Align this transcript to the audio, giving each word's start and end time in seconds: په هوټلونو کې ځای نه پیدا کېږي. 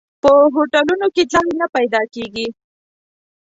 په 0.21 0.31
هوټلونو 0.53 1.07
کې 1.15 1.23
ځای 1.33 1.49
نه 1.59 1.67
پیدا 1.75 2.01
کېږي. 2.13 2.47